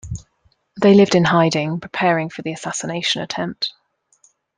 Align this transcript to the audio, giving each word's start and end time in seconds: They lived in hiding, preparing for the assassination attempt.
They 0.81 0.95
lived 0.95 1.13
in 1.13 1.23
hiding, 1.23 1.79
preparing 1.79 2.31
for 2.31 2.41
the 2.41 2.53
assassination 2.53 3.21
attempt. 3.21 3.71